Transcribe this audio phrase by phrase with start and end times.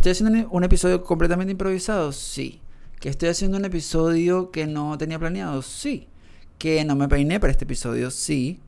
[0.00, 2.12] ¿Que estoy haciendo un episodio completamente improvisado?
[2.12, 2.62] Sí.
[3.00, 5.60] ¿Que estoy haciendo un episodio que no tenía planeado?
[5.60, 6.08] Sí.
[6.56, 8.10] ¿Que no me peiné para este episodio?
[8.10, 8.60] Sí.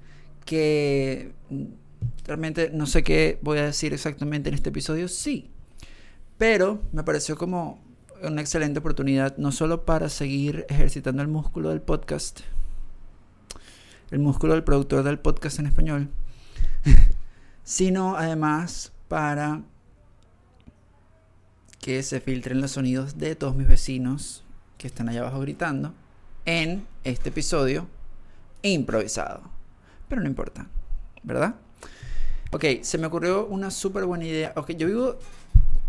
[0.45, 1.32] ¿Que
[2.27, 5.09] realmente no sé qué voy a decir exactamente en este episodio?
[5.09, 5.49] Sí.
[6.37, 7.82] Pero me pareció como
[8.23, 12.40] una excelente oportunidad, no solo para seguir ejercitando el músculo del podcast,
[14.11, 16.11] el músculo del productor del podcast en español,
[17.64, 19.62] sino además para
[21.82, 24.45] que se filtren los sonidos de todos mis vecinos
[24.79, 25.93] que están allá abajo gritando
[26.45, 27.89] en este episodio
[28.63, 29.43] improvisado.
[30.09, 30.68] Pero no importa,
[31.25, 31.57] ¿verdad?
[32.53, 34.53] Ok, se me ocurrió una súper buena idea.
[34.55, 35.17] Ok, yo vivo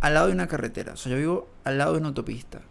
[0.01, 2.61] al lado de una carretera, o sea, yo vivo al lado de una autopista.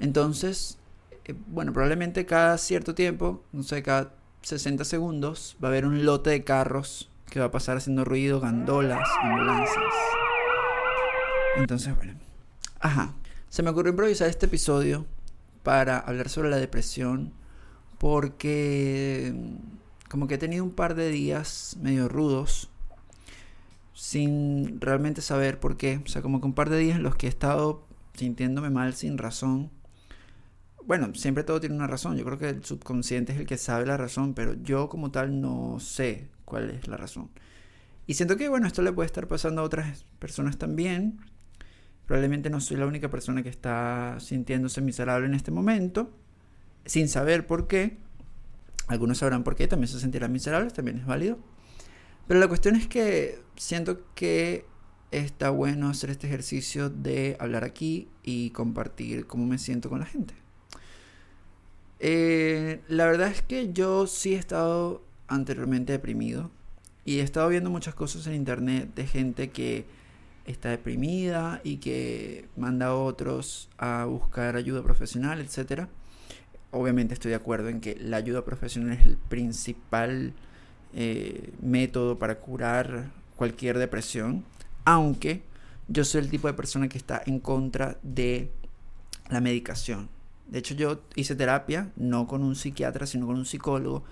[0.00, 0.78] Entonces,
[1.26, 6.06] eh, bueno, probablemente cada cierto tiempo, no sé, cada 60 segundos, va a haber un
[6.06, 9.94] lote de carros que va a pasar haciendo ruido, gandolas, ambulancias.
[11.56, 12.21] Entonces, bueno.
[12.82, 13.14] Ajá.
[13.48, 15.06] Se me ocurrió improvisar este episodio
[15.62, 17.32] para hablar sobre la depresión
[17.98, 22.70] porque mm, como que he tenido un par de días medio rudos
[23.94, 26.00] sin realmente saber por qué.
[26.04, 28.94] O sea, como que un par de días en los que he estado sintiéndome mal
[28.94, 29.70] sin razón.
[30.84, 32.16] Bueno, siempre todo tiene una razón.
[32.16, 35.40] Yo creo que el subconsciente es el que sabe la razón, pero yo como tal
[35.40, 37.30] no sé cuál es la razón.
[38.08, 41.20] Y siento que, bueno, esto le puede estar pasando a otras personas también.
[42.06, 46.10] Probablemente no soy la única persona que está sintiéndose miserable en este momento,
[46.84, 47.98] sin saber por qué.
[48.88, 51.38] Algunos sabrán por qué, también se sentirán miserables, también es válido.
[52.26, 54.64] Pero la cuestión es que siento que
[55.10, 60.06] está bueno hacer este ejercicio de hablar aquí y compartir cómo me siento con la
[60.06, 60.34] gente.
[62.00, 66.50] Eh, la verdad es que yo sí he estado anteriormente deprimido
[67.04, 69.84] y he estado viendo muchas cosas en internet de gente que
[70.44, 75.88] está deprimida y que manda a otros a buscar ayuda profesional, etc.
[76.70, 80.34] Obviamente estoy de acuerdo en que la ayuda profesional es el principal
[80.94, 84.44] eh, método para curar cualquier depresión,
[84.84, 85.42] aunque
[85.88, 88.50] yo soy el tipo de persona que está en contra de
[89.30, 90.08] la medicación.
[90.48, 94.04] De hecho, yo hice terapia, no con un psiquiatra, sino con un psicólogo.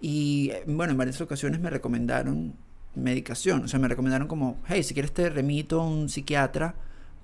[0.00, 2.54] Y bueno, en varias ocasiones me recomendaron
[2.98, 3.64] medicación.
[3.64, 6.74] O sea, me recomendaron como, hey, si quieres te remito a un psiquiatra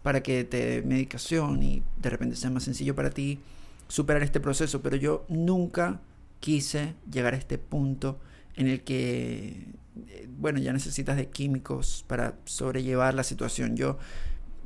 [0.03, 3.41] para que te dé medicación y de repente sea más sencillo para ti
[3.89, 4.83] superar este proceso.
[4.83, 6.01] Pero yo nunca
[6.41, 8.19] quise llegar a este punto
[8.57, 9.69] en el que,
[10.09, 13.77] eh, bueno, ya necesitas de químicos para sobrellevar la situación.
[13.77, 13.99] Yo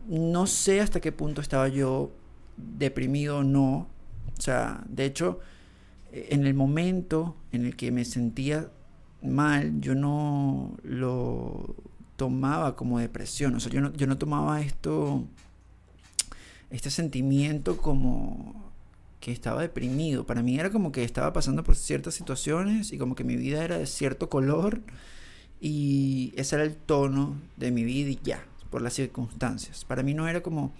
[0.08, 2.12] no sé hasta qué punto estaba yo
[2.56, 3.88] deprimido o no.
[4.36, 5.40] O sea, de hecho,
[6.12, 8.70] eh, en el momento en el que me sentía
[9.22, 11.74] mal, yo no lo
[12.16, 13.54] tomaba como depresión.
[13.54, 15.24] O sea, yo no, yo no tomaba esto,
[16.70, 18.72] este sentimiento como
[19.20, 20.26] que estaba deprimido.
[20.26, 23.64] Para mí era como que estaba pasando por ciertas situaciones y como que mi vida
[23.64, 24.82] era de cierto color
[25.60, 29.84] y ese era el tono de mi vida y ya, por las circunstancias.
[29.84, 30.72] Para mí no era como,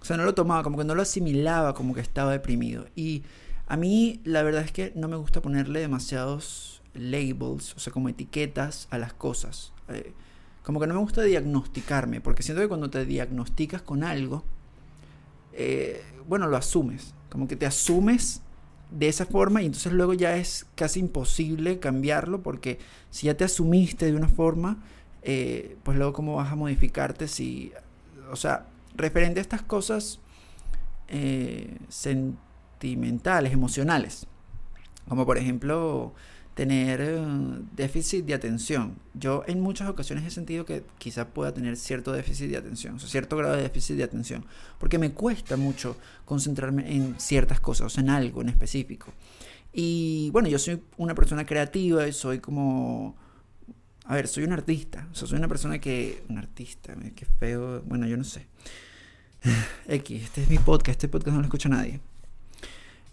[0.00, 2.86] o sea, no lo tomaba, como que no lo asimilaba como que estaba deprimido.
[2.94, 3.22] Y
[3.66, 8.08] a mí la verdad es que no me gusta ponerle demasiados labels, o sea, como
[8.08, 9.72] etiquetas a las cosas.
[9.88, 10.12] Eh,
[10.62, 14.44] como que no me gusta diagnosticarme, porque siento que cuando te diagnosticas con algo,
[15.52, 17.14] eh, bueno, lo asumes.
[17.30, 18.42] Como que te asumes
[18.90, 22.78] de esa forma y entonces luego ya es casi imposible cambiarlo porque
[23.10, 24.82] si ya te asumiste de una forma,
[25.22, 27.72] eh, pues luego cómo vas a modificarte si,
[28.30, 30.20] o sea, referente a estas cosas
[31.90, 34.26] sentimentales, emocionales,
[35.06, 36.14] como por ejemplo
[36.54, 37.18] tener eh,
[37.74, 38.96] déficit de atención.
[39.14, 42.98] Yo en muchas ocasiones he sentido que quizá pueda tener cierto déficit de atención, o
[42.98, 44.44] sea, cierto grado de déficit de atención,
[44.78, 49.12] porque me cuesta mucho concentrarme en ciertas cosas, o sea, en algo en específico.
[49.72, 53.16] Y bueno, yo soy una persona creativa y soy como...
[54.04, 56.22] A ver, soy un artista, o sea, soy una persona que...
[56.28, 58.46] Un artista, qué feo, bueno, yo no sé.
[59.88, 62.00] X, este es mi podcast, este podcast no lo escucha nadie.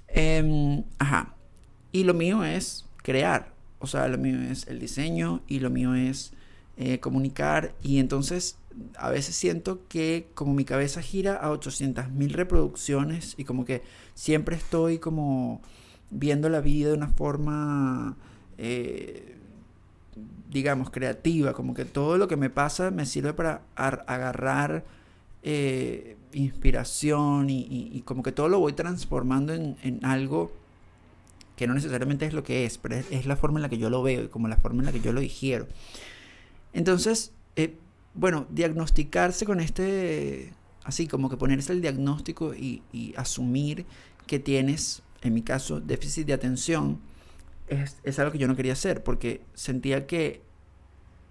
[0.09, 1.35] Em, ajá.
[1.91, 3.51] Y lo mío es crear.
[3.79, 6.31] O sea, lo mío es el diseño y lo mío es
[6.77, 7.73] eh, comunicar.
[7.81, 8.59] Y entonces
[8.97, 13.81] a veces siento que como mi cabeza gira a 800.000 reproducciones y como que
[14.13, 15.59] siempre estoy como
[16.11, 18.15] viendo la vida de una forma,
[18.59, 19.35] eh,
[20.51, 21.53] digamos, creativa.
[21.53, 24.85] Como que todo lo que me pasa me sirve para agarrar
[25.41, 30.58] eh, inspiración y, como que todo lo voy transformando en, en algo
[31.59, 33.89] que no necesariamente es lo que es, pero es, la forma en la que yo
[33.89, 35.67] lo veo y como la forma en la que yo lo digiero.
[36.71, 37.75] Entonces, eh,
[38.13, 40.53] bueno, diagnosticarse con este,
[40.85, 43.85] así como que ponerse el diagnóstico y, y asumir
[44.25, 47.01] que tienes, en mi caso, déficit de atención,
[47.67, 50.41] es, es, algo que yo no quería hacer, porque sentía que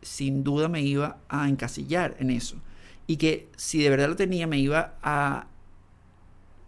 [0.03, 2.57] sin duda me iba a encasillar en eso.
[3.07, 5.47] Y que si de verdad lo tenía, me iba a...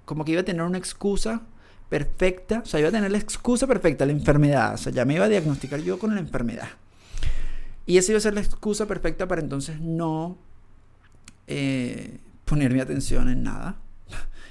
[0.06, 1.42] como que iba a tener una excusa
[1.90, 5.14] perfecta, o sea, iba a tener la excusa perfecta, la enfermedad, o sea, ya me
[5.14, 6.68] iba a diagnosticar yo con la enfermedad.
[7.84, 10.38] Y esa iba a ser la excusa perfecta para entonces no
[11.46, 13.76] eh, poner mi atención en nada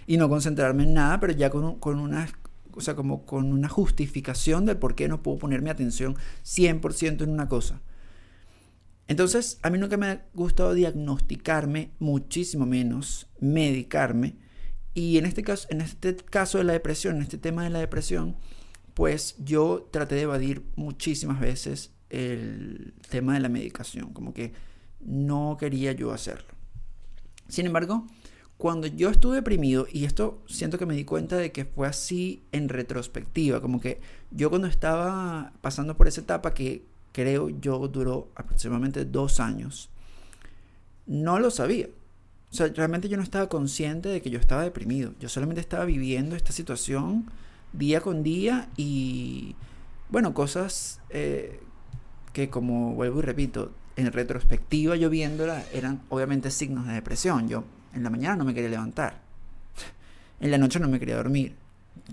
[0.05, 2.27] y no concentrarme en nada, pero ya con, con una
[2.73, 6.15] o sea, como con una justificación del por qué no puedo poner mi atención
[6.45, 7.81] 100% en una cosa.
[9.07, 14.37] Entonces, a mí nunca me ha gustado diagnosticarme, muchísimo menos medicarme.
[14.93, 17.79] Y en este caso, en este caso de la depresión, en este tema de la
[17.79, 18.35] depresión,
[18.93, 24.53] pues yo traté de evadir muchísimas veces el tema de la medicación, como que
[24.99, 26.49] no quería yo hacerlo.
[27.47, 28.05] Sin embargo,
[28.57, 32.43] cuando yo estuve deprimido, y esto siento que me di cuenta de que fue así
[32.51, 34.01] en retrospectiva, como que
[34.31, 36.83] yo cuando estaba pasando por esa etapa que
[37.13, 39.89] creo yo duró aproximadamente dos años,
[41.05, 41.87] no lo sabía.
[42.51, 45.13] O sea, realmente yo no estaba consciente de que yo estaba deprimido.
[45.19, 47.29] Yo solamente estaba viviendo esta situación
[47.73, 49.55] día con día y,
[50.09, 51.59] bueno, cosas eh,
[52.33, 57.47] que como vuelvo y repito, en retrospectiva yo viéndola eran obviamente signos de depresión.
[57.49, 59.21] Yo en la mañana no me quería levantar.
[60.41, 61.55] En la noche no me quería dormir.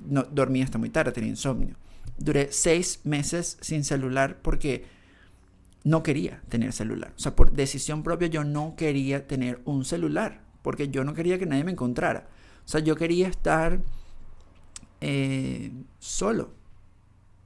[0.04, 1.76] No, dormía hasta muy tarde, tenía insomnio.
[2.18, 4.84] Duré seis meses sin celular porque
[5.86, 7.12] no quería tener celular.
[7.16, 11.38] O sea, por decisión propia yo no quería tener un celular porque yo no quería
[11.38, 12.26] que nadie me encontrara.
[12.64, 13.78] O sea, yo quería estar
[15.00, 16.50] eh, solo.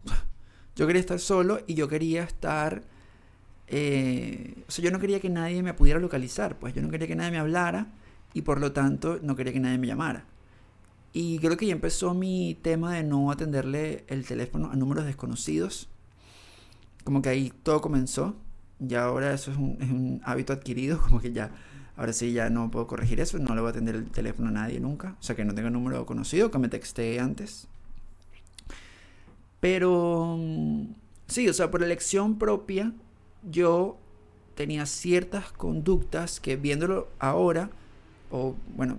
[0.75, 2.83] Yo quería estar solo y yo quería estar...
[3.67, 7.07] Eh, o sea, yo no quería que nadie me pudiera localizar, pues yo no quería
[7.07, 7.93] que nadie me hablara
[8.33, 10.25] y por lo tanto no quería que nadie me llamara.
[11.13, 15.91] Y creo que ya empezó mi tema de no atenderle el teléfono a números desconocidos.
[17.05, 18.37] Como que ahí todo comenzó.
[18.79, 21.01] Ya ahora eso es un, hábito adquirido.
[21.07, 21.51] Como que ya,
[21.97, 23.39] ahora sí ya no puedo corregir eso.
[23.39, 25.17] No le voy a atender el teléfono a nadie nunca.
[25.21, 27.69] O sea que no tenga número conocido, que me texté antes.
[29.61, 30.39] Pero
[31.27, 32.93] sí, o sea, por elección propia,
[33.43, 33.99] yo
[34.55, 37.71] tenía ciertas conductas que viéndolo ahora,
[38.31, 38.99] o bueno,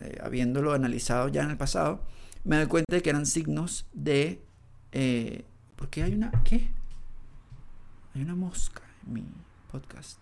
[0.00, 2.00] eh, habiéndolo analizado ya en el pasado,
[2.44, 4.40] me doy cuenta de que eran signos de...
[4.92, 5.44] Eh,
[5.76, 6.30] ¿Por qué hay una...
[6.44, 6.68] ¿Qué?
[8.14, 9.24] Hay una mosca en mi
[9.72, 10.18] podcast.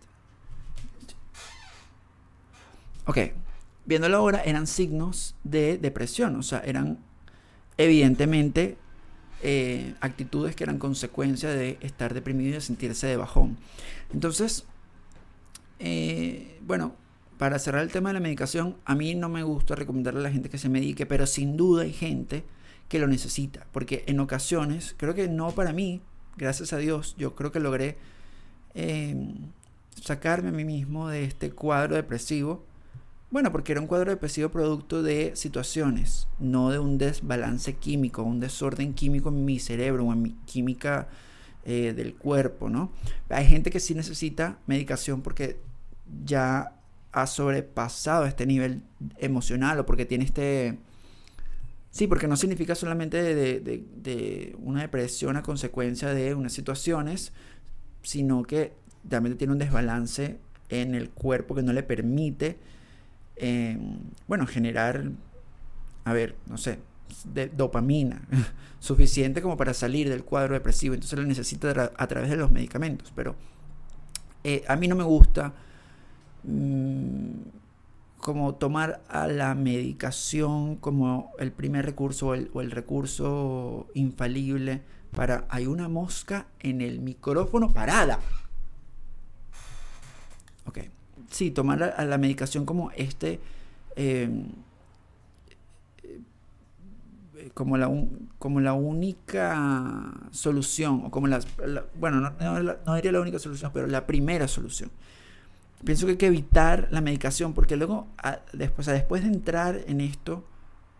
[3.05, 3.19] Ok,
[3.85, 6.99] viéndolo ahora, eran signos de depresión, o sea, eran
[7.77, 8.79] evidentemente
[9.43, 13.59] eh, actitudes que eran consecuencia de estar deprimido y de sentirse de bajón.
[14.13, 14.65] Entonces,
[16.65, 16.95] bueno,
[17.39, 20.31] para cerrar el tema de la medicación, a mí no me gusta recomendarle a la
[20.31, 22.45] gente que se medique, pero sin duda hay gente
[22.89, 26.01] que lo necesita, porque en ocasiones, creo que no para mí,
[26.37, 27.97] gracias a Dios, yo creo que logré
[28.75, 29.35] em,
[30.01, 32.65] sacarme a mí mismo de este cuadro depresivo.
[33.31, 38.41] Bueno, porque era un cuadro depresivo producto de situaciones, no de un desbalance químico, un
[38.41, 41.09] desorden químico en mi cerebro o en mi química
[41.65, 42.93] eh, del cuerpo, ¿no?
[43.31, 45.61] Hay gente que sí necesita medicación porque
[46.25, 46.75] ya
[47.13, 48.83] ha sobrepasado este nivel
[49.19, 50.79] emocional o porque tiene este...
[51.93, 57.33] Sí, porque no significa solamente de, una depresión a consecuencia de unas situaciones,
[58.03, 58.73] sino que
[59.09, 60.39] realmente tiene un desbalance
[60.71, 62.57] en el cuerpo que no le permite,
[63.37, 65.11] em, bueno, generar,
[66.05, 66.79] a ver, no sé,
[67.55, 68.23] dopamina
[68.81, 70.95] suficiente como para salir del cuadro depresivo.
[70.95, 73.13] Entonces lo necesita a través de los medicamentos.
[73.15, 73.37] Pero
[74.45, 75.53] eh, a mí no me gusta
[76.45, 77.62] Mm,
[78.23, 85.67] como tomar a la medicación como el primer recurso o el, recurso infalible para hay
[85.67, 88.21] una mosca en el micrófono parada.
[90.67, 90.79] Ok.
[91.33, 93.41] Sí, tomar a, la medicación como este.
[93.97, 94.45] Em,
[96.05, 97.91] eh, como la,
[98.39, 101.41] como la única solución, o como la,
[101.99, 102.31] bueno, no,
[102.87, 104.93] no, diría la única solución, pero la primera solución
[105.85, 108.07] pienso que hay que evitar la medicación porque luego,
[108.53, 110.45] después, después de entrar en esto,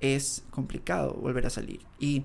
[0.01, 1.81] es complicado volver a salir.
[1.99, 2.25] Y,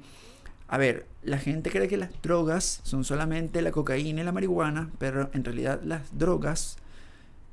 [0.67, 4.91] a ver, la gente cree que las drogas son solamente la cocaína y la marihuana,
[4.97, 6.77] pero en realidad las drogas,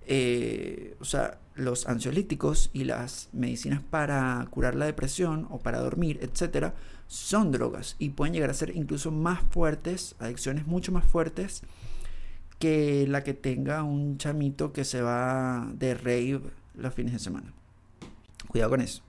[0.07, 6.19] eh, o sea, los ansiolíticos y las medicinas para curar la depresión o para dormir,
[6.23, 6.75] etcétera,
[7.07, 11.63] son drogas y pueden llegar a ser incluso más fuertes, adicciones mucho más fuertes
[12.64, 16.40] que la que tenga un chamito que se va de rave
[16.75, 17.52] los fines de semana.
[18.49, 19.02] Cuidado con eso.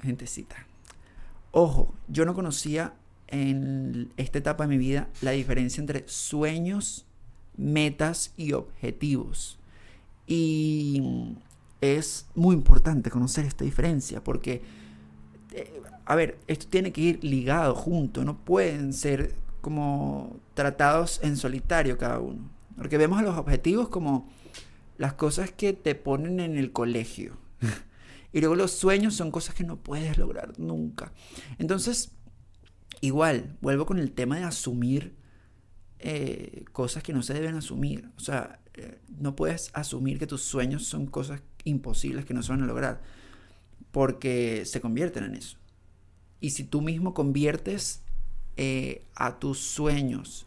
[0.00, 0.54] Gentecita.
[1.50, 2.94] Ojo, yo no conocía
[3.26, 7.06] en esta etapa de mi vida la diferencia entre sueños,
[7.56, 9.58] metas y objetivos.
[10.28, 11.34] Y
[11.80, 14.62] es muy importante conocer esta diferencia porque,
[15.50, 19.34] eh, a ver, esto tiene que ir ligado junto, no pueden ser
[19.64, 22.50] como tratados en solitario cada uno.
[22.76, 24.30] Porque vemos a los objetivos como
[24.98, 27.38] las cosas que te ponen en el colegio.
[28.32, 31.12] y luego los sueños son cosas que no puedes lograr nunca.
[31.58, 32.12] Entonces,
[33.00, 35.16] igual, vuelvo con el tema de asumir
[35.98, 38.10] eh, cosas que no se deben asumir.
[38.18, 42.52] O sea, eh, no puedes asumir que tus sueños son cosas imposibles que no se
[42.52, 43.00] van a lograr.
[43.92, 45.56] Porque se convierten en eso.
[46.38, 48.03] Y si tú mismo conviertes
[48.56, 50.46] eh, a tus sueños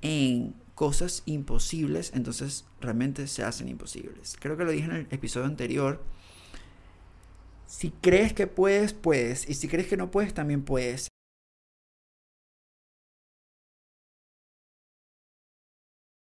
[0.00, 4.36] en cosas imposibles, entonces realmente se hacen imposibles.
[4.40, 6.02] Creo que lo dije en el episodio anterior.
[7.66, 9.48] Si crees que puedes, puedes.
[9.48, 11.08] Y si crees que no puedes, también puedes.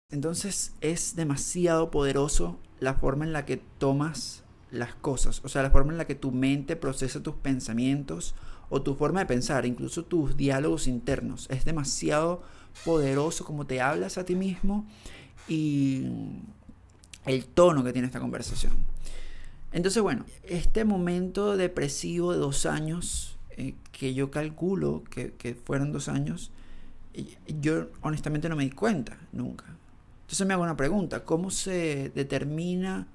[0.10, 5.72] Entonces es demasiado poderoso la forma en la que tomas las cosas, o sea, la
[5.72, 8.36] forma en la que tu mente procesa tus pensamientos
[8.70, 11.48] o tu forma de pensar, incluso tus diálogos internos.
[11.50, 12.44] Es demasiado
[12.86, 14.86] poderoso como te hablas a ti mismo
[15.48, 16.06] y
[17.26, 18.74] el tono que tiene esta conversación.
[19.72, 25.92] Entonces, bueno, este momento depresivo de dos años, eh, que yo calculo que, que fueron
[25.92, 26.52] dos años,
[27.62, 29.66] yo honestamente no me di cuenta nunca.
[30.22, 33.08] Entonces me hago una pregunta, ¿cómo se determina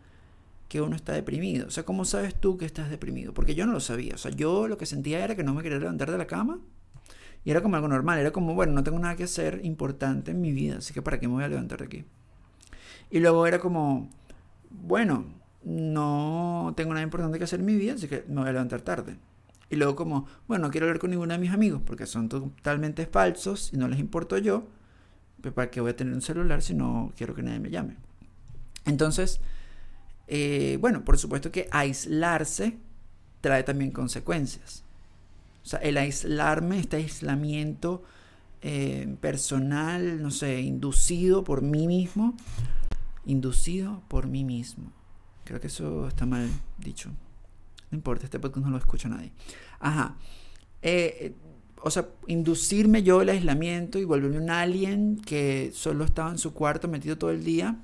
[0.72, 1.66] que uno está deprimido.
[1.66, 3.34] O sea, ¿cómo sabes tú que estás deprimido?
[3.34, 4.14] Porque yo no lo sabía.
[4.14, 6.60] O sea, yo lo que sentía era que no me quería levantar de la cama.
[7.44, 8.18] Y era como algo normal.
[8.18, 10.78] Era como, bueno, no tengo nada que hacer importante en mi vida.
[10.78, 12.04] Así que ¿para qué me voy a levantar de aquí?
[13.10, 14.08] Y luego era como,
[14.70, 15.26] bueno,
[15.62, 17.92] no tengo nada importante que hacer en mi vida.
[17.92, 19.18] Así que me voy a levantar tarde.
[19.68, 23.04] Y luego como, bueno, no quiero hablar con ninguno de mis amigos porque son totalmente
[23.04, 24.68] falsos y no les importo yo.
[25.42, 27.98] Pues, ¿Para qué voy a tener un celular si no quiero que nadie me llame?
[28.86, 29.42] Entonces,
[30.28, 32.78] eh, bueno, por supuesto que aislarse
[33.40, 34.84] trae también consecuencias.
[35.62, 38.02] O sea, el aislarme, este aislamiento
[38.62, 42.36] eh, personal, no sé, inducido por mí mismo,
[43.26, 44.92] inducido por mí mismo.
[45.44, 46.48] Creo que eso está mal
[46.78, 47.10] dicho.
[47.90, 49.32] No importa, este podcast no lo escucha nadie.
[49.80, 50.16] Ajá.
[50.80, 51.34] Eh,
[51.82, 56.54] o sea, inducirme yo el aislamiento y volverme un alien que solo estaba en su
[56.54, 57.76] cuarto metido todo el día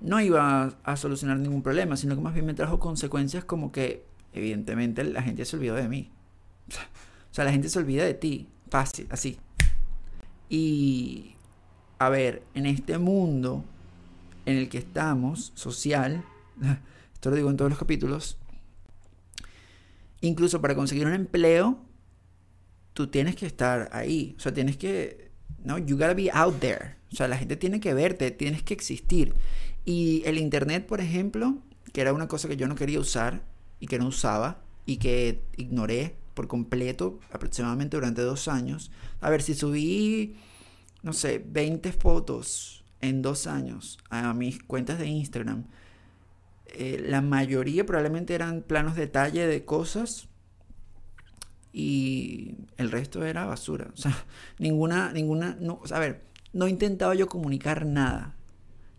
[0.00, 4.04] no iba a, solucionar ningún problema, sino que más bien me trajo consecuencias como que,
[4.32, 6.10] evidentemente, la gente se olvidó de mí.
[7.30, 9.38] O sea, la gente se olvida de ti, fácil, así.
[10.48, 11.34] Y,
[11.98, 13.64] a ver, en este mundo
[14.44, 16.24] en el que estamos, social,
[17.12, 18.38] esto lo digo en todos los capítulos,
[20.20, 21.78] incluso para conseguir un empleo,
[22.92, 24.34] tú tienes que estar ahí.
[24.38, 25.30] O sea, tienes que,
[25.64, 26.96] no, you gotta be out there.
[27.12, 29.34] O sea, la gente tiene que verte, tienes que existir.
[29.86, 31.58] Y el Internet, por ejemplo,
[31.92, 33.42] que era una cosa que yo no quería usar
[33.78, 38.90] y que no usaba y que ignoré por completo aproximadamente durante dos años.
[39.20, 40.36] A ver, si subí,
[41.02, 45.66] no sé, 20 fotos en dos años a mis cuentas de Instagram,
[46.66, 50.28] eh, la mayoría probablemente eran planos de detalle de cosas
[51.72, 53.88] y el resto era basura.
[53.94, 54.26] O sea,
[54.58, 58.35] ninguna, ninguna, no, a ver, no intentaba yo comunicar nada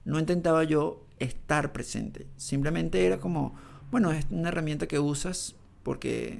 [0.07, 2.27] no intentaba yo estar presente.
[2.37, 3.53] Simplemente era como,
[3.91, 6.39] bueno, es una herramienta que usas porque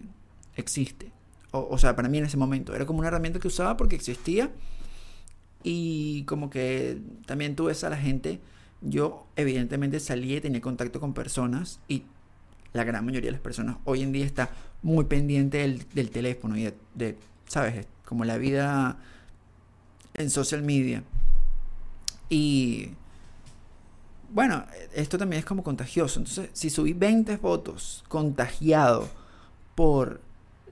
[0.55, 1.12] existe.
[1.51, 4.51] O, sea, para mí en ese momento era como una herramienta que usaba porque existía.
[5.63, 8.39] Y como que también tú ves a la gente.
[8.81, 12.03] Yo evidentemente salía y tenía contacto con personas y
[12.71, 16.63] la gran mayoría de las personas hoy en día está muy pendiente del, teléfono y
[16.63, 17.88] de, de, ¿sabes?
[18.05, 18.97] Como la vida
[20.13, 21.03] en social media.
[22.29, 22.91] Y
[24.29, 26.19] bueno, esto también es como contagioso.
[26.19, 29.10] Entonces, si subí 20 fotos contagiado
[29.75, 30.22] por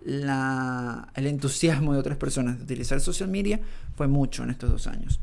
[0.04, 3.60] la, el entusiasmo de otras personas de utilizar social media,
[3.96, 5.20] fue mucho en estos dos años.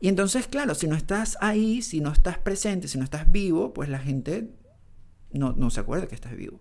[0.00, 3.72] Y entonces, claro, si no estás ahí, si no estás presente, si no estás vivo,
[3.72, 4.50] pues la gente
[5.32, 6.60] no, no se acuerda que estás vivo.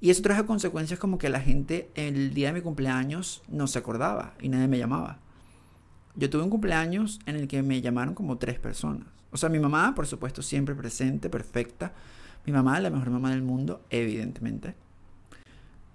[0.00, 3.78] Y eso trajo consecuencias como que la gente el día de mi cumpleaños no se
[3.78, 5.18] acordaba y nadie me llamaba.
[6.14, 9.06] Yo tuve un cumpleaños en el que me llamaron como tres personas.
[9.30, 11.92] O sea, mi mamá, por supuesto, siempre presente, perfecta.
[12.46, 14.74] Mi mamá, la mejor mamá del mundo, evidentemente.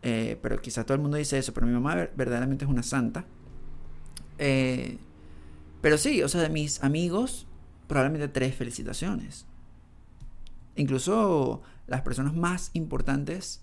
[0.01, 3.25] Eh, pero quizás todo el mundo dice eso, pero mi mamá verdaderamente es una santa.
[4.37, 4.97] Eh,
[5.81, 7.47] Pero sí, o sea, de mis amigos,
[7.87, 9.45] probablemente tres felicitaciones.
[10.75, 13.61] Incluso las personas más importantes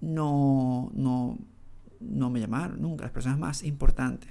[0.00, 1.38] no, no,
[2.00, 3.04] no me llamaron nunca.
[3.04, 4.30] Las personas más importantes.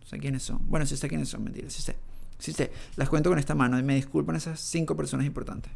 [0.00, 0.60] No sé quiénes son.
[0.68, 1.96] Bueno, sí sé quiénes son, mentira, sí sé.
[2.38, 2.70] Sí sé.
[2.96, 5.72] Las cuento con esta mano y me disculpan esas cinco personas importantes.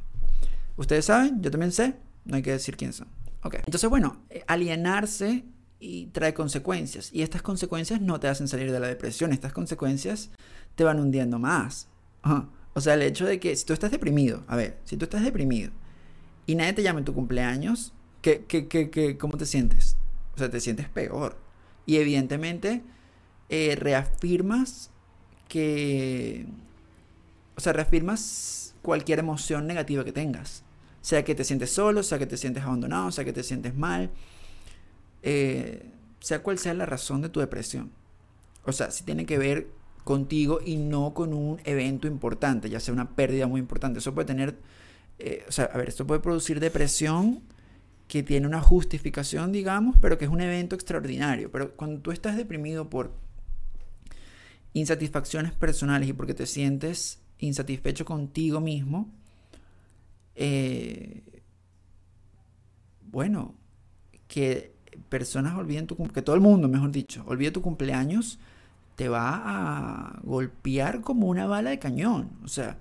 [0.76, 3.08] Ustedes saben, yo también sé, no hay que decir quiénes son.
[3.42, 3.56] Ok.
[3.56, 5.44] Entonces, bueno, eh, alienarse
[5.80, 7.10] y trae consecuencias.
[7.12, 9.32] Y estas consecuencias no te hacen salir de la depresión.
[9.32, 10.30] Estas consecuencias
[10.76, 11.88] te van hundiendo más.
[12.74, 15.24] O sea, el hecho de que si tú estás deprimido, a ver, si tú estás
[15.24, 15.72] deprimido
[16.46, 17.92] y nadie te llama en tu cumpleaños,
[18.22, 19.96] ¿qué, qué, qué, cómo te sientes?
[20.36, 21.36] O sea, te sientes peor.
[21.84, 22.84] Y evidentemente
[23.48, 24.91] eh, reafirmas
[25.52, 26.46] que...
[27.56, 30.64] O sea, reafirmas cualquier emoción negativa que tengas.
[31.02, 34.10] Sea que te sientes solo, sea que te sientes abandonado, sea que te sientes mal.
[35.22, 35.90] Eh,
[36.20, 37.90] sea cual sea la razón de tu depresión.
[38.64, 39.68] O sea, si tiene que ver
[40.04, 43.98] contigo y no con un evento importante, ya sea una pérdida muy importante.
[43.98, 44.58] Eso puede tener,
[45.18, 47.42] eh, o sea, a ver, esto puede producir depresión
[48.08, 51.50] que tiene una justificación, digamos, pero que es un evento extraordinario.
[51.50, 53.12] Pero cuando tú estás deprimido por
[54.72, 59.10] insatisfacciones personales y porque te sientes insatisfecho contigo mismo,
[60.34, 61.22] eh,
[63.10, 63.54] bueno,
[64.28, 64.72] que
[65.08, 68.38] personas olviden tu que todo el mundo, mejor dicho, olvide tu cumpleaños,
[68.96, 72.30] te va a golpear como una bala de cañón.
[72.44, 72.78] O sea,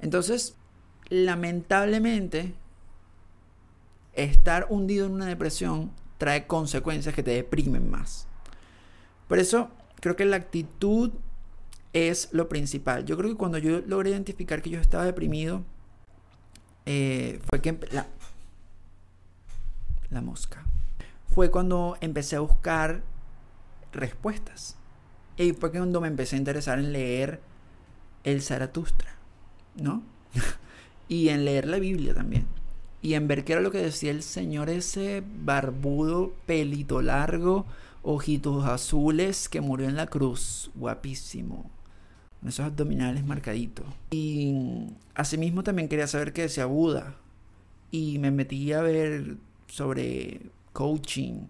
[0.00, 0.56] entonces,
[1.08, 2.54] lamentablemente,
[4.12, 8.28] estar hundido en una depresión trae consecuencias que te deprimen más.
[9.28, 9.70] Por eso,
[10.04, 11.12] creo que la actitud
[11.94, 13.06] es lo principal.
[13.06, 15.62] Yo creo que cuando yo logré identificar que yo estaba deprimido,
[16.84, 18.06] eh, fue que la,
[20.10, 20.62] la mosca.
[21.28, 23.02] Fue cuando empecé a buscar
[23.94, 24.76] respuestas.
[25.38, 27.40] Y fue cuando me empecé a interesar en leer
[28.24, 29.14] el Zaratustra,
[29.74, 30.02] ¿no?
[31.08, 32.44] y en leer la Biblia también.
[33.00, 37.64] Y en ver qué era lo que decía el señor ese barbudo, pelito largo,
[38.04, 40.70] ojitos azules que murió en la cruz.
[40.76, 41.70] Guapísimo.
[42.38, 43.86] Con esos abdominales marcaditos.
[44.10, 47.16] Y asimismo también quería saber qué decía Buda.
[47.90, 49.36] Y me metí a ver
[49.66, 51.46] sobre coaching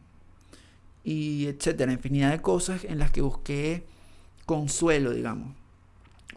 [1.05, 3.85] y etcétera, infinidad de cosas en las que busqué
[4.47, 5.55] consuelo, digamos,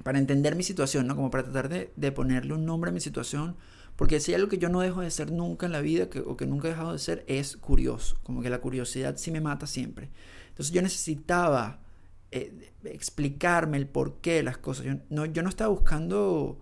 [0.03, 1.15] para entender mi situación, ¿no?
[1.15, 3.55] Como para tratar de, ponerle un nombre a mi situación,
[3.97, 6.37] porque si algo que yo no dejo de ser nunca en la vida, que, o
[6.37, 9.65] que nunca he dejado de ser, es curioso, como que la curiosidad sí me mata
[9.65, 10.11] siempre.
[10.49, 11.81] Entonces yo necesitaba
[12.29, 14.85] eh, explicarme el por qué las cosas.
[14.85, 16.61] Yo no, yo no estaba buscando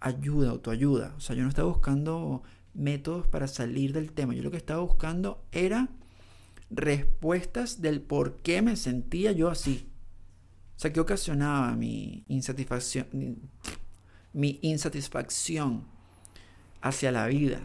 [0.00, 4.50] ayuda, autoayuda, o sea, yo no estaba buscando métodos para salir del tema, yo lo
[4.50, 5.90] que estaba buscando era
[6.70, 9.90] respuestas del por qué me sentía yo así.
[10.76, 13.08] O sea, ¿qué ocasionaba mi insatisfacción,
[14.32, 15.93] mi insatisfacción
[16.84, 17.60] hacia la vida,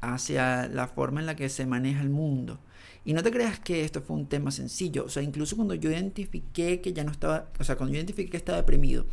[0.00, 2.58] hacia la forma en la que se maneja el mundo?
[3.04, 5.04] Y no te creas que esto fue un tema sencillo.
[5.04, 8.30] O sea, incluso cuando yo identifiqué que ya no estaba, o sea, cuando yo identifiqué
[8.30, 9.06] que estaba deprimido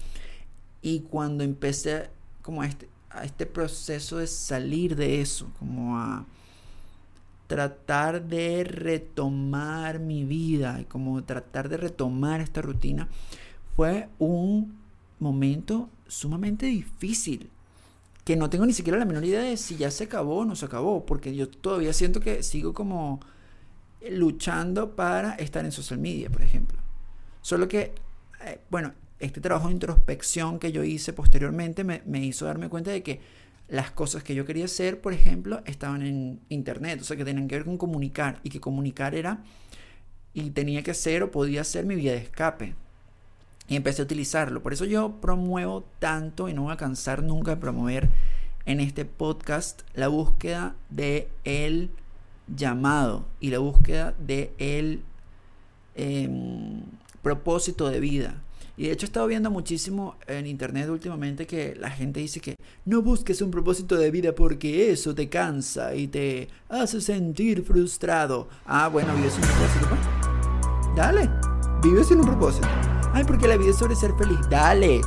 [0.81, 2.09] y cuando empecé
[2.41, 6.25] como a este, a este proceso de salir de eso, como a
[7.47, 13.07] tratar de retomar mi vida y como tratar de retomar esta rutina
[13.77, 14.77] fue un
[15.19, 17.49] momento sumamente difícil
[18.27, 20.53] que no tengo ni siquiera la menor idea de si ya se acabó o no
[20.57, 23.21] se acabó porque yo todavía siento que sigo como
[24.11, 26.77] luchando para estar en social media por ejemplo
[27.41, 27.93] solo que
[28.43, 32.91] eh, bueno este trabajo de introspección que yo hice posteriormente me, me hizo darme cuenta
[32.91, 33.21] de que
[33.69, 37.49] las cosas que yo quería hacer, por ejemplo, estaban en internet, o sea, que tenían
[37.49, 39.43] que ver con comunicar y que comunicar era
[40.33, 42.75] y tenía que ser o podía ser mi vía de escape.
[43.67, 44.63] Y empecé a utilizarlo.
[44.63, 48.09] Por eso yo promuevo tanto y no voy a cansar nunca de promover
[48.65, 51.89] en este podcast la búsqueda de el
[52.53, 55.03] llamado y la búsqueda de el
[55.95, 56.81] em,
[57.21, 58.43] propósito de vida.
[58.77, 62.55] Y de hecho he estado viendo muchísimo en internet últimamente que la gente dice que
[62.85, 68.47] no busques un propósito de vida porque eso te cansa y te hace sentir frustrado.
[68.65, 69.87] Ah, bueno, vives sin un propósito.
[69.89, 70.95] Pues.
[70.95, 71.29] Dale,
[71.81, 72.67] vive sin un propósito.
[73.17, 74.37] Ay, porque la vida es sobre ser feliz.
[74.47, 75.01] Dale,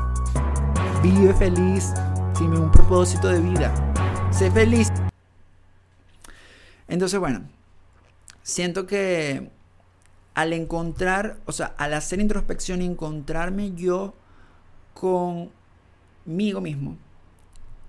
[1.00, 1.92] vive feliz
[2.36, 3.72] sin un propósito de vida.
[4.32, 4.88] Sé feliz.
[6.88, 7.42] Entonces, bueno,
[8.42, 9.52] siento que
[10.34, 14.12] al encontrar, o sea, al hacer introspección y encontrarme yo
[14.92, 16.98] conmigo mismo,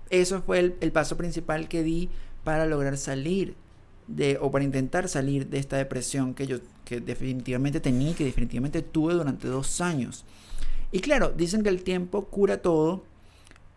[0.08, 2.10] eso fue el, paso principal que di
[2.44, 3.56] para lograr salir
[4.40, 9.14] o para intentar salir de esta depresión que yo que definitivamente tenía, que definitivamente tuve
[9.14, 10.24] durante dos años.
[10.90, 13.04] Y claro, dicen que el tiempo cura todo,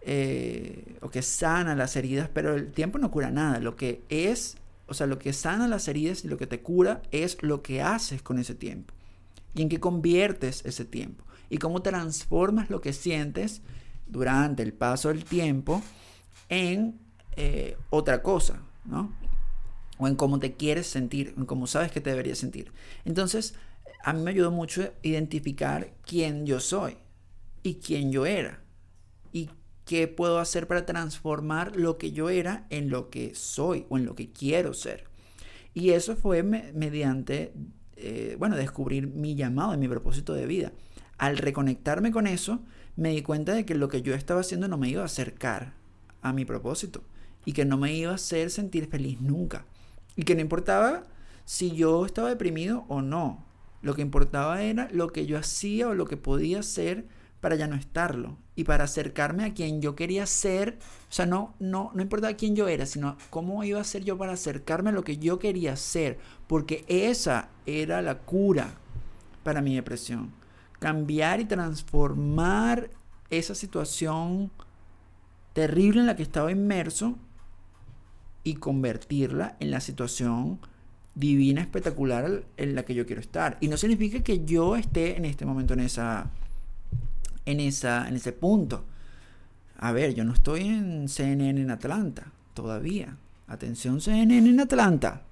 [0.01, 3.59] eh, o que sana las heridas, pero el tiempo no cura nada.
[3.59, 4.57] Lo que es,
[4.87, 7.81] o sea, lo que sana las heridas y lo que te cura es lo que
[7.81, 8.93] haces con ese tiempo.
[9.53, 11.23] Y en qué conviertes ese tiempo.
[11.49, 13.61] Y cómo transformas lo que sientes
[14.07, 15.81] durante el paso del tiempo
[16.49, 16.99] en
[17.37, 19.13] eh, otra cosa, ¿no?
[19.97, 22.71] O en cómo te quieres sentir, en cómo sabes que te deberías sentir.
[23.05, 23.55] Entonces,
[24.03, 26.97] a mí me ayudó mucho identificar quién yo soy
[27.63, 28.61] y quién yo era.
[29.31, 29.49] Y
[29.85, 34.05] qué puedo hacer para transformar lo que yo era en lo que soy o en
[34.05, 35.05] lo que quiero ser.
[35.73, 37.53] Y eso fue mediante,
[37.97, 40.71] eh, bueno, descubrir mi llamado y mi propósito de vida.
[41.17, 42.61] Al reconectarme con eso,
[42.95, 45.73] me di cuenta de que lo que yo estaba haciendo no me iba a acercar
[46.21, 47.03] a mi propósito
[47.45, 49.65] y que no me iba a hacer sentir feliz nunca.
[50.15, 51.03] Y que no importaba
[51.45, 53.45] si yo estaba deprimido o no.
[53.81, 57.05] Lo que importaba era lo que yo hacía o lo que podía hacer
[57.39, 60.79] para ya no estarlo y para acercarme a quien yo quería ser.
[61.09, 64.17] O sea, no, no, no importaba quién yo era, sino cómo iba a ser yo
[64.17, 66.17] para acercarme a lo que yo quería ser.
[66.47, 68.73] Porque esa era la cura
[69.43, 70.31] para mi depresión.
[70.79, 72.89] Cambiar y transformar
[73.29, 74.51] esa situación
[75.53, 77.17] terrible en la que estaba inmerso
[78.45, 80.59] y convertirla en la situación
[81.15, 83.57] divina, espectacular en la que yo quiero estar.
[83.59, 86.29] Y no significa que yo esté en este momento en esa
[87.45, 88.85] en esa en ese punto.
[89.77, 93.17] A ver, yo no estoy en CNN en Atlanta todavía.
[93.47, 95.23] Atención CNN en Atlanta.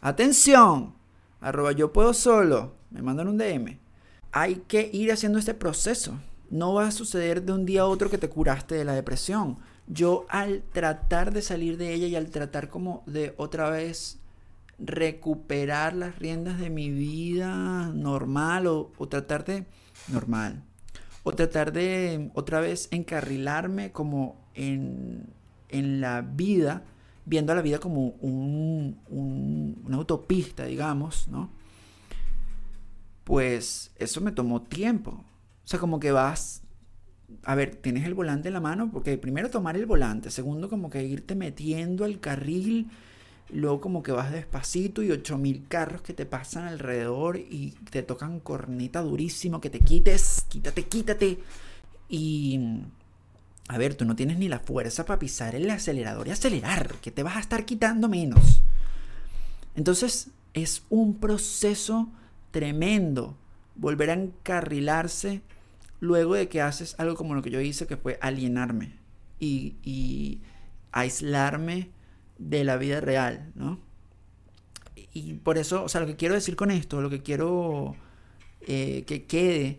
[0.00, 0.94] Atención.
[1.40, 2.74] Arroba yo puedo solo.
[2.90, 3.78] Me mandan un DM.
[4.32, 6.18] Hay que ir haciendo este proceso.
[6.48, 9.58] No va a suceder de un día a otro que te curaste de la depresión
[9.86, 14.18] yo al tratar de salir de ella y al tratar como de otra vez
[14.78, 19.66] recuperar las riendas de mi vida normal o, tratar de
[20.08, 20.62] normal
[21.22, 25.32] o tratar de otra vez encarrilarme como en,
[25.70, 26.84] la vida
[27.24, 31.62] viendo a la vida como un, una autopista digamos no
[33.24, 35.10] pues eso me tomó tiempo.
[35.10, 36.61] O sea como que vas
[37.44, 40.90] a ver, tienes el volante en la mano, porque primero tomar el volante, segundo como
[40.90, 42.88] que irte metiendo al carril,
[43.50, 48.40] luego como que vas despacito y 8000 carros que te pasan alrededor y te tocan
[48.40, 51.38] corneta durísimo, que te quites, quítate, quítate.
[52.08, 52.82] Y
[53.68, 57.10] a ver, tú no tienes ni la fuerza para pisar el acelerador y acelerar, que
[57.10, 58.62] te vas a estar quitando menos.
[59.74, 62.08] Entonces es un proceso
[62.50, 63.36] tremendo
[63.74, 65.42] volver a encarrilarse
[66.02, 68.98] luego de que haces algo como lo que yo hice, que fue alienarme
[69.38, 70.40] y,
[70.90, 71.90] aislarme
[72.38, 73.78] de la vida real, ¿no?
[75.14, 77.94] Y por eso, o sea, lo que quiero decir con esto, lo que quiero
[78.62, 79.78] eh, que quede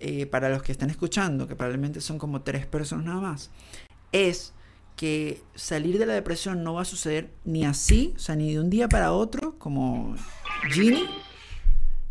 [0.00, 3.50] eh, para los que están escuchando, que probablemente son como tres personas nada más,
[4.12, 4.52] es
[4.96, 8.60] que salir de la depresión no va a suceder ni así, o sea, ni de
[8.60, 10.14] un día para otro, como
[10.70, 11.08] Ginny,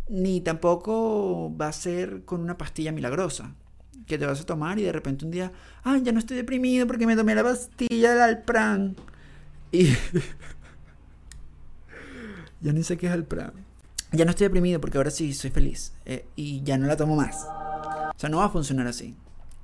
[0.08, 3.54] ni tampoco va a ser con una pastilla milagrosa
[4.06, 5.52] que te vas a tomar y de repente un día,
[5.84, 8.96] ah, ya no estoy deprimido porque me tomé la pastilla del Alpran.
[9.70, 9.84] Y
[12.60, 13.52] ya ni sé qué es Alpran.
[14.12, 17.16] Ya no estoy deprimido porque ahora sí soy feliz eh, y ya no la tomo
[17.16, 17.44] más.
[17.44, 19.16] O sea, no va a funcionar así.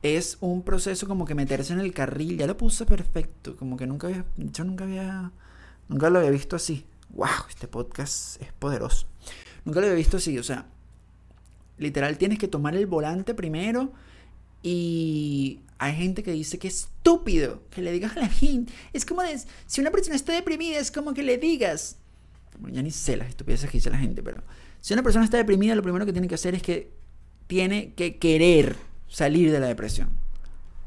[0.03, 3.87] Es un proceso como que meterse en el carril, ya lo puse perfecto, como que
[3.87, 5.33] nunca yo nunca había,
[5.89, 6.87] nunca lo había visto así.
[7.11, 9.07] Wow, este podcast es poderoso.
[9.69, 10.65] Nunca lo había visto así, o sea,
[11.77, 13.93] literal tienes que tomar el volante primero
[14.63, 18.73] y hay gente que dice que es estúpido que le digas a la gente.
[18.95, 19.21] Es como
[19.67, 21.97] si una persona está deprimida, es como que le digas.
[22.59, 24.43] Bueno, ya ni sé las estupideces que dice la gente, pero
[24.81, 26.91] si una persona está deprimida, lo primero que tiene que hacer es que
[27.47, 28.75] tiene que querer
[29.07, 30.09] salir de la depresión.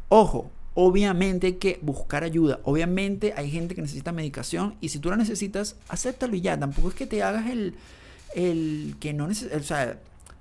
[0.10, 2.62] Ojo, obviamente hay que buscar ayuda.
[2.64, 6.60] Obviamente hay gente que necesita medicación y si tú la necesitas, acéptalo y ya.
[6.60, 7.76] Tampoco es que te hagas el,
[8.36, 10.00] el que no necesitas, o sea,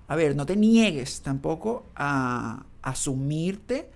[0.09, 3.90] a ver, no te niegues tampoco a asumirte,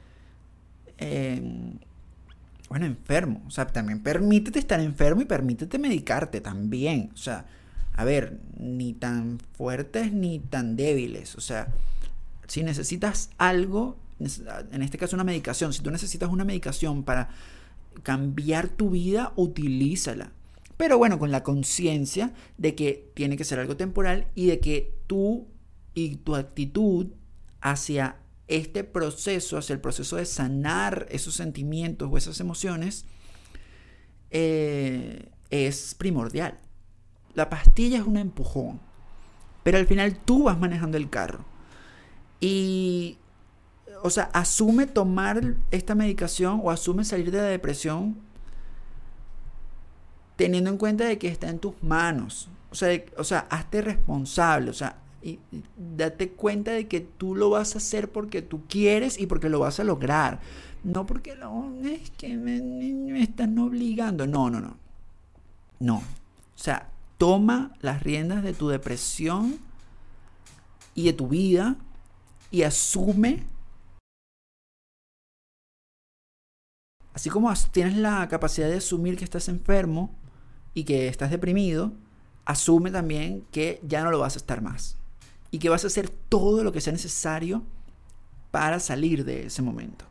[2.69, 3.43] bueno, enfermo.
[3.47, 7.11] O sea, también permítete estar enfermo y permítete medicarte también.
[7.15, 7.47] O sea,
[7.95, 11.37] a ver, ni tan fuertes ni tan débiles.
[11.37, 11.69] O sea,
[12.47, 17.29] si necesitas algo, en este caso una medicación, si tú necesitas una medicación para
[18.03, 20.33] cambiar tu vida, utilízala.
[20.77, 24.95] Pero bueno, con la conciencia de que tiene que ser algo temporal y de que
[25.07, 25.47] tú
[25.95, 27.09] y tu actitud
[27.61, 28.17] hacia
[28.49, 33.07] este proceso, hacia el proceso de sanar esos sentimientos o esas emociones,
[34.31, 36.59] eh, es primordial.
[37.35, 38.81] la pastilla es un empujón,
[39.65, 41.45] pero al final tú vas manejando el carro.
[42.41, 43.19] Y,
[44.03, 48.17] o sea, asume tomar esta medicación o asume salir de la depresión
[50.37, 52.49] teniendo en cuenta de que está en tus manos.
[52.71, 55.39] O sea, o sea hazte responsable, o sea, y,
[55.97, 59.61] date cuenta de que tú lo vas a hacer porque tú quieres y porque lo
[59.61, 60.41] vas a lograr.
[60.83, 64.27] No porque no, es que me, me están obligando.
[64.27, 64.77] No, no, no.
[65.81, 65.97] No.
[65.97, 66.03] O
[66.57, 69.59] sea, toma las riendas de tu depresión
[70.95, 71.77] y de tu vida
[72.51, 73.45] y asume.
[77.15, 80.11] Así como tienes la capacidad de asumir que estás enfermo
[80.75, 81.93] y que estás deprimido,
[82.45, 84.99] asume también que ya no lo vas a estar más
[85.51, 87.63] y que vas a hacer todo lo que sea necesario
[88.51, 90.05] para salir de ese momento.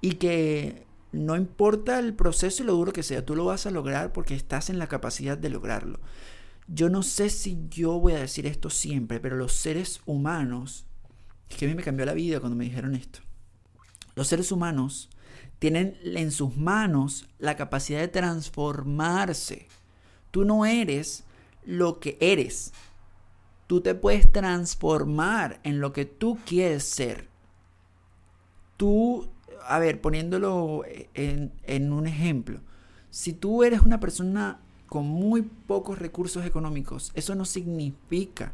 [0.00, 3.70] Y que no importa el proceso y lo duro que sea, tú lo vas a
[3.70, 6.00] lograr porque estás en la capacidad de lograrlo.
[6.66, 10.86] Yo no sé si yo voy a decir esto siempre, pero los seres humanos,
[11.48, 13.20] es que a mí me cambió la vida cuando me dijeron esto.
[14.14, 15.10] Los seres humanos
[15.58, 19.68] tienen en sus manos la capacidad de transformarse.
[20.34, 21.22] Tú no eres
[21.64, 22.72] lo que eres.
[23.68, 27.28] Tú te puedes transformar en lo que tú quieres ser.
[28.76, 29.28] Tú,
[29.64, 30.82] a ver, poniéndolo
[31.14, 32.58] en, un ejemplo,
[33.10, 38.52] si tú eres una persona con muy pocos recursos económicos, eso no significa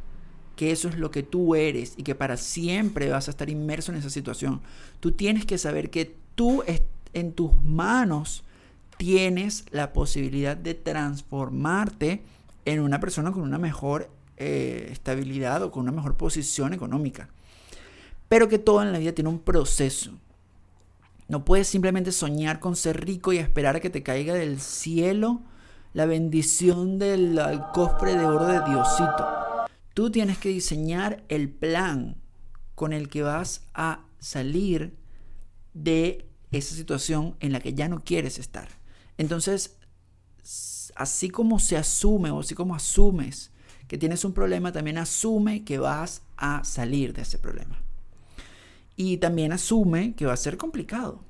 [0.56, 3.90] que eso es lo que tú eres y que para siempre vas a estar inmerso
[3.90, 4.60] en esa situación.
[5.00, 6.62] Tú tienes que saber que tú
[7.14, 8.44] en tus manos
[9.00, 12.22] tienes la posibilidad de transformarte
[12.66, 17.30] en una persona con una mejor eh, estabilidad o con una mejor posición económica.
[18.28, 20.12] Pero que todo en la vida tiene un proceso.
[21.28, 25.40] No puedes simplemente soñar con ser rico y esperar a que te caiga del cielo
[25.94, 27.40] la bendición del
[27.72, 29.26] cofre de oro de Diosito.
[29.94, 32.16] Tú tienes que diseñar el plan
[32.74, 34.94] con el que vas a salir
[35.72, 38.79] de esa situación en la que ya no quieres estar.
[39.20, 39.76] Entonces,
[40.96, 43.50] así como se asume o así como asumes
[43.86, 47.76] que tienes un problema, también asume que vas a salir de ese problema.
[48.96, 51.20] Y también asume que va a ser complicado.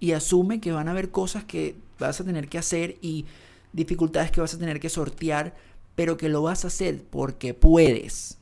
[0.00, 3.26] Y asume que van a haber cosas que vas a tener que hacer y
[3.74, 5.54] dificultades que vas a tener que sortear,
[5.94, 8.38] pero que lo vas a hacer porque puedes.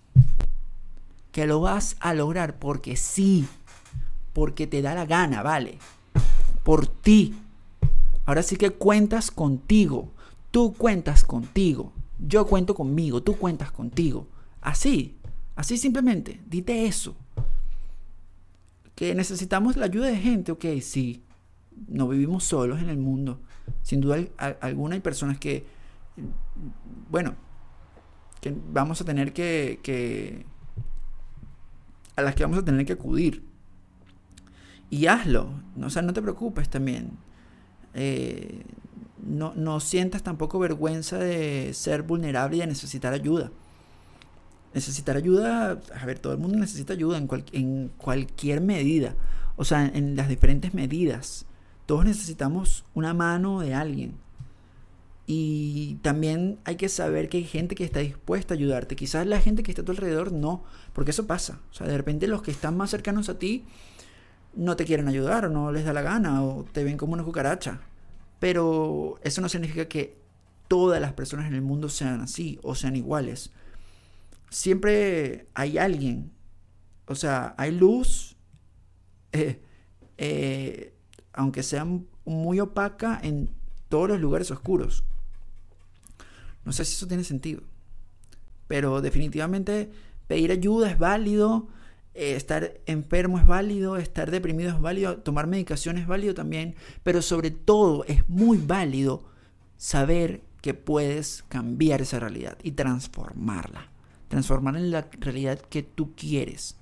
[1.33, 3.49] Que lo vas a lograr porque sí,
[4.33, 5.79] porque te da la gana, ¿vale?
[6.63, 7.35] Por ti.
[8.25, 10.13] Ahora sí que cuentas contigo.
[10.51, 11.93] Tú cuentas contigo.
[12.19, 13.23] Yo cuento conmigo.
[13.23, 14.29] Tú cuentas contigo.
[14.61, 15.17] Así.
[15.57, 16.41] Así simplemente.
[16.47, 17.17] Dite eso.
[18.95, 20.53] Que necesitamos la ayuda de gente.
[20.53, 21.23] Ok, sí.
[21.89, 23.41] No vivimos solos en el mundo.
[23.83, 24.19] Sin duda
[24.61, 25.67] alguna hay personas que,
[27.11, 27.35] bueno,
[28.41, 30.45] que vamos a tener que, que,
[32.17, 33.45] a las que vamos a tener que acudir.
[34.91, 35.49] Y hazlo,
[35.81, 37.13] o sea, no te preocupes también.
[37.95, 38.63] Eh,
[39.25, 43.51] no, no sientas tampoco vergüenza de ser vulnerable y de necesitar ayuda.
[44.75, 49.15] Necesitar ayuda, a ver, todo el mundo necesita ayuda en, en cualquier medida,
[49.57, 51.47] o sea, en las diferentes medidas.
[51.87, 54.15] Todos necesitamos una mano de alguien.
[55.27, 58.97] Y también hay que saber que hay gente que está dispuesta a ayudarte.
[58.97, 61.61] Quizás la gente que está a tu alrededor no, porque eso pasa.
[61.71, 63.65] O sea, de repente los que están más cercanos a ti
[64.55, 67.25] no te quieren ayudar o no les da la gana o te ven como una
[67.25, 67.81] cucaracha.
[68.39, 70.19] Pero eso no significa que
[70.69, 73.53] todas las personas en el mundo sean así o sean iguales.
[74.51, 76.33] Siempre hay alguien.
[77.07, 78.37] O sea, hay luz.
[79.35, 79.63] Eh,
[80.19, 80.95] eh,
[81.33, 81.87] aunque sea
[82.27, 83.49] muy opaca en
[83.89, 85.05] todos los lugares oscuros.
[86.65, 87.63] No sé si eso tiene sentido.
[88.69, 89.91] Pero definitivamente
[90.27, 91.69] pedir ayuda es válido,
[92.15, 97.23] eh, estar enfermo es válido, estar deprimido es válido, tomar medicación es válido también, pero
[97.23, 99.25] sobre todo es muy válido
[99.77, 103.91] saber que puedes cambiar esa realidad y transformarla,
[104.29, 106.77] transformarla en la realidad que tú quieres.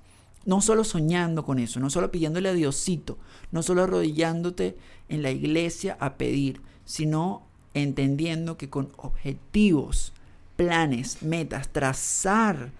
[0.45, 3.17] No solo soñando con eso, no solo pidiéndole a Diosito,
[3.51, 10.13] no solo arrodillándote en la iglesia a pedir, sino entendiendo que con objetivos,
[10.55, 12.71] planes, metas, trazar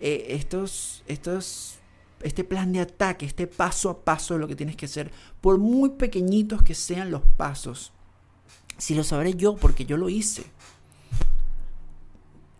[0.00, 1.78] eh, estos, estos,
[2.26, 5.10] este plan de ataque, este paso a paso de lo que tienes que hacer,
[5.40, 7.92] por muy pequeñitos que sean los pasos.
[8.78, 10.44] Si lo sabré yo, porque yo lo hice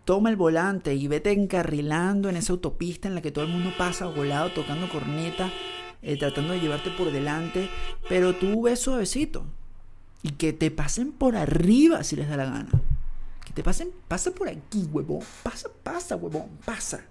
[0.07, 3.73] toma el volante y vete encarrilando en esa autopista en la que todo el mundo
[3.77, 5.51] pasa volado, tocando corneta,
[6.01, 7.69] eh, tratando de llevarte por delante,
[8.07, 9.43] pero tú ves suavecito
[10.23, 12.69] y que te pasen por arriba si les da la gana.
[13.43, 15.23] Que te pasen, pasa por aquí, huevón.
[15.43, 17.01] Pasa, pasa, huevón, pasa.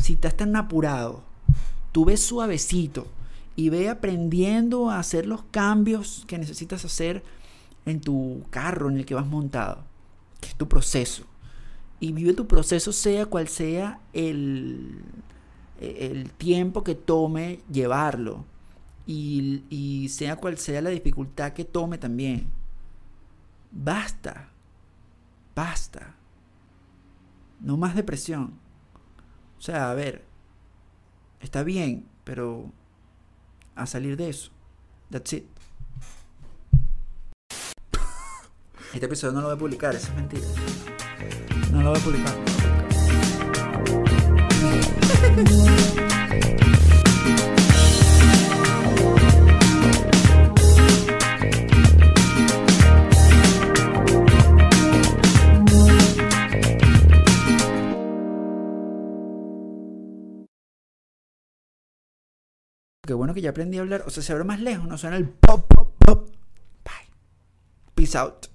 [0.00, 1.22] Si estás tan apurado,
[1.92, 3.06] tú ves suavecito
[3.54, 7.22] y ve aprendiendo a hacer los cambios que necesitas hacer
[7.84, 9.84] en tu carro en el que vas montado,
[10.40, 11.24] que es tu proceso.
[12.00, 15.02] Y vive tu proceso sea cual sea el,
[15.78, 18.44] el tiempo que tome llevarlo.
[19.06, 22.46] Y, y sea cual sea la dificultad que tome también.
[23.70, 24.48] Basta.
[25.54, 26.14] Basta.
[27.60, 28.54] No más depresión.
[29.58, 30.24] O sea, a ver,
[31.42, 32.70] está bien, pero
[33.74, 34.50] a salir de eso.
[35.10, 35.44] That's it.
[38.94, 40.46] Este episodio no lo voy a publicar, eso es mentira.
[41.70, 42.34] No lo voy a publicar.
[63.04, 64.04] Qué bueno que ya aprendí a hablar.
[64.06, 66.28] O sea, se abre más lejos, no suena el pop, pop, pop.
[66.84, 67.10] Bye.
[67.96, 68.51] Peace out.